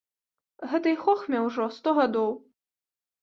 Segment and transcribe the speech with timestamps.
[0.69, 2.31] Гэтай хохме ўжо сто гадоў.